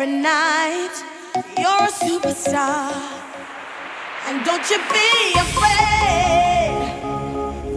[0.00, 0.96] every night.
[1.58, 2.90] You're a superstar.
[4.26, 6.72] And don't you be afraid.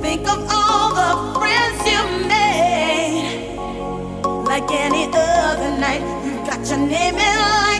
[0.02, 3.58] Think of all the friends you made.
[4.48, 7.73] Like any other night, you got your name in light.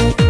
[0.00, 0.29] Ch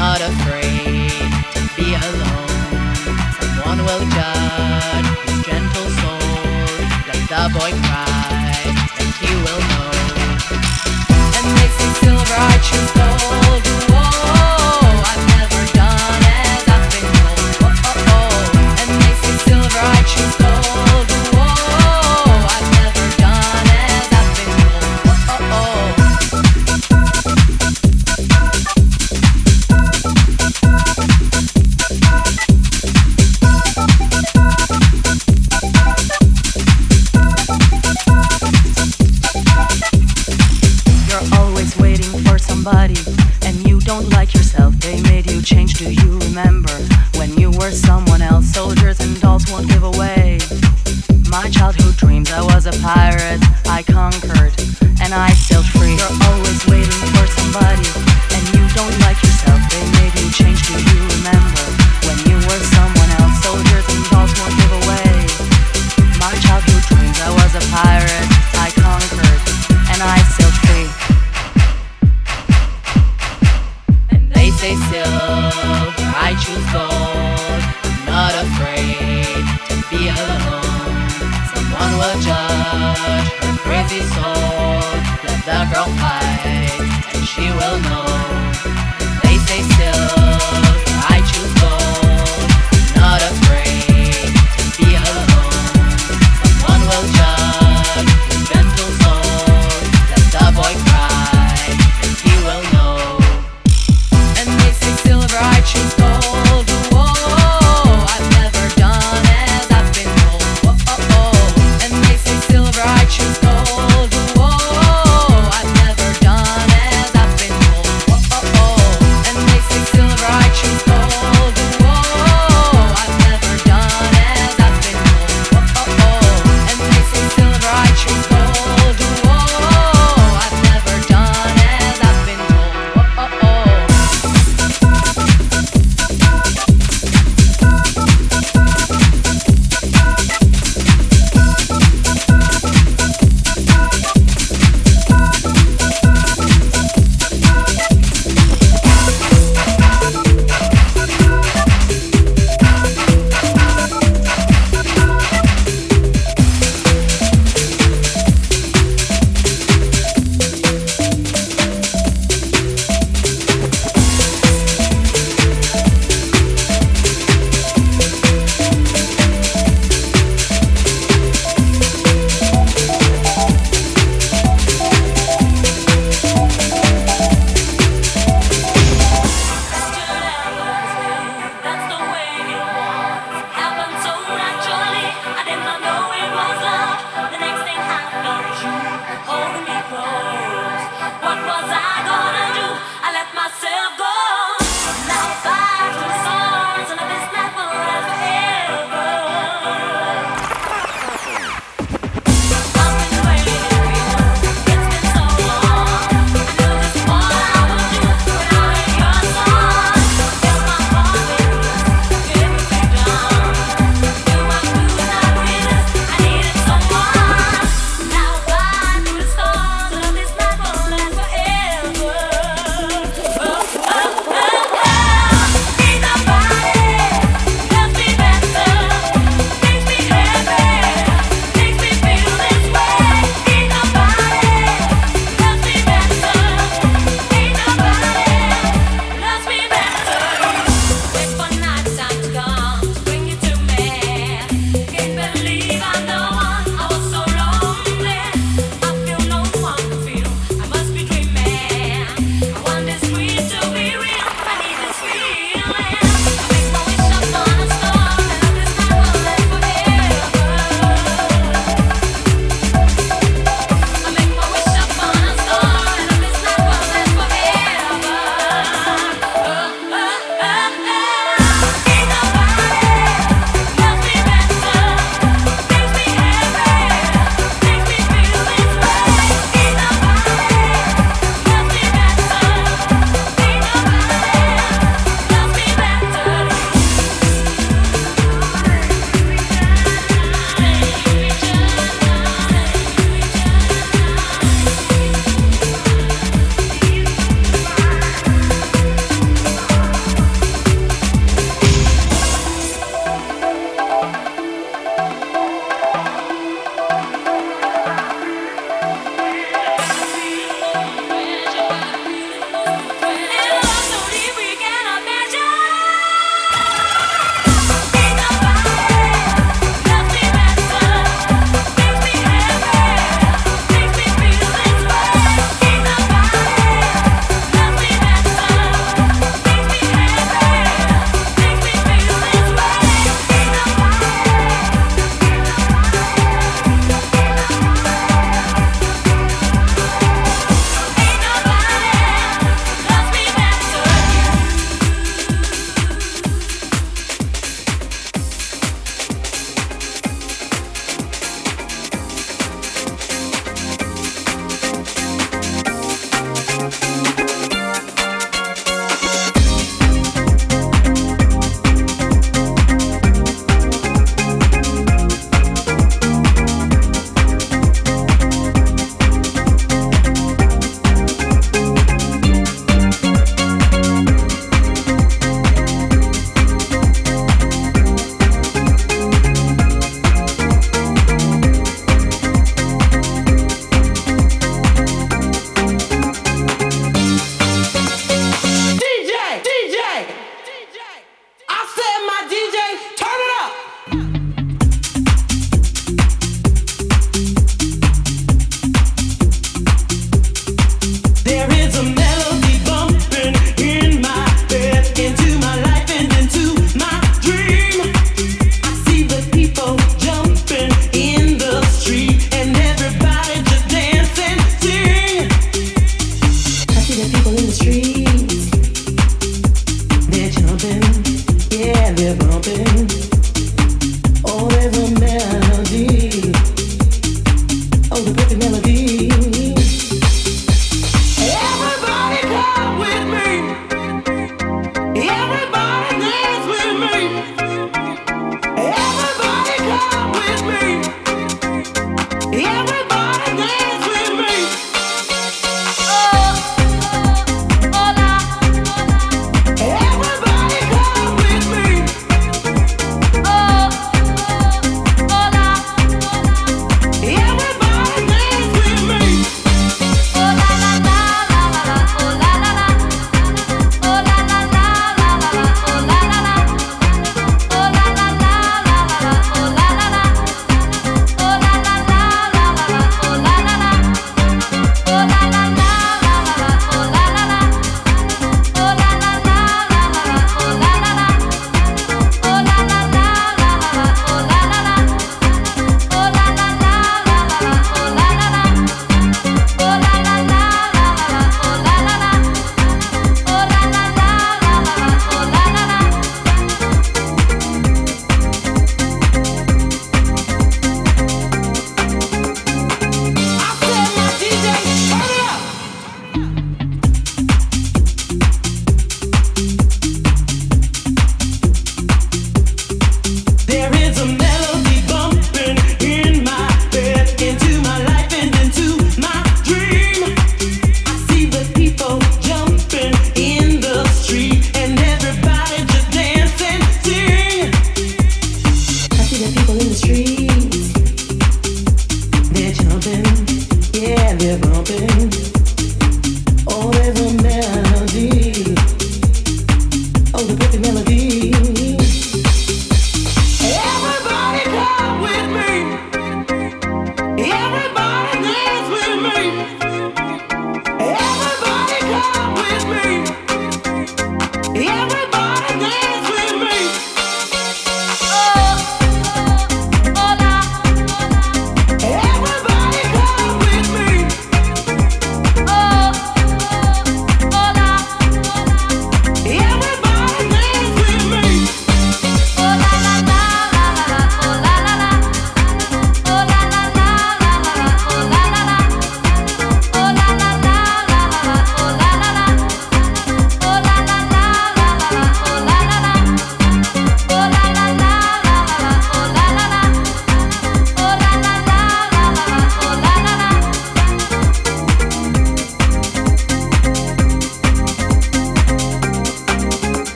[0.00, 2.48] not afraid to be alone.
[3.36, 6.40] Someone will judge his gentle soul.
[7.06, 7.72] Let the boy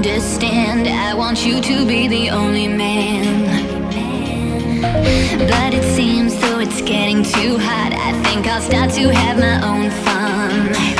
[0.00, 0.88] understand.
[0.88, 3.44] I want you to be the only man.
[5.38, 7.92] But it seems though it's getting too hot.
[7.92, 10.99] I think I'll start to have my own fun.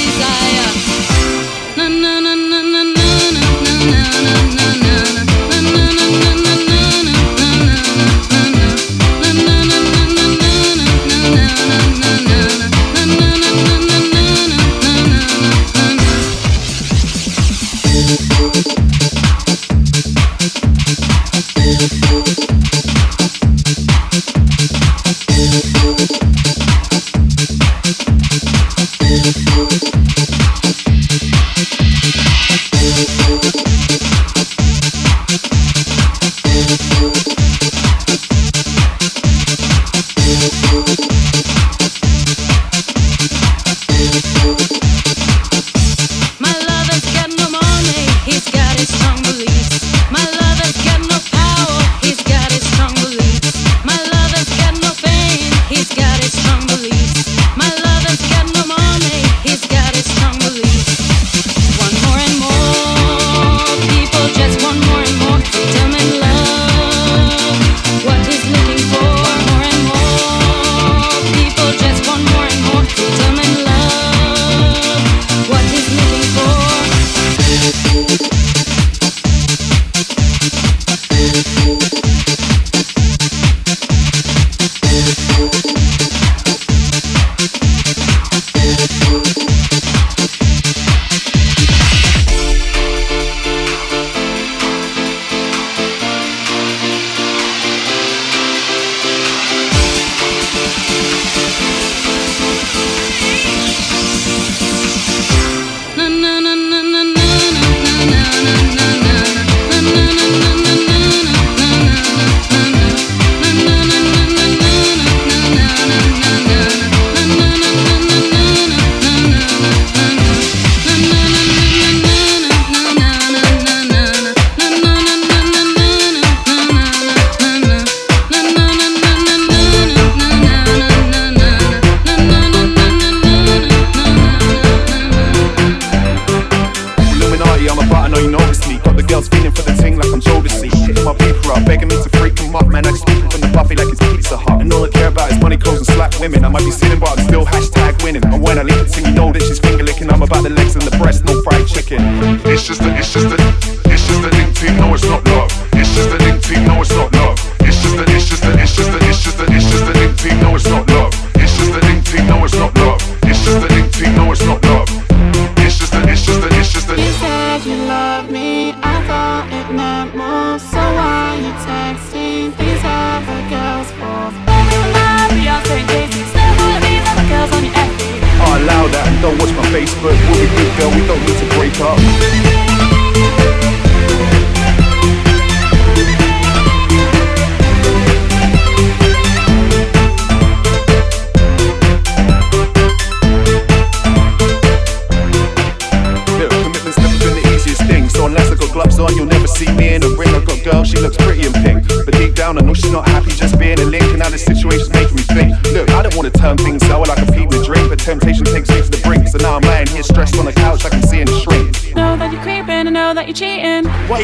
[179.71, 180.91] Facebook, we'll be good, girl.
[180.91, 182.50] we don't need to break up.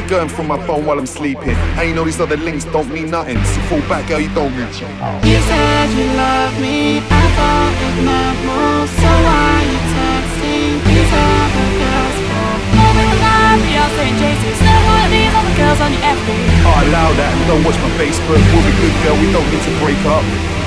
[0.08, 1.56] Going from my phone while I'm sleeping.
[1.80, 3.38] And you know these other links don't mean nothing.
[3.44, 7.96] So fall back, girl, you don't mean You said you love me, I thought it
[8.04, 8.84] meant more.
[9.00, 12.52] So why you texting these other girls for?
[12.76, 14.44] Moving alive, Beyonce and Jay-Z.
[14.60, 16.28] Still one of these other girls on your FB.
[16.68, 18.42] Oh, allow that don't watch my Facebook.
[18.52, 20.67] We'll be good, girl, we don't need to break up.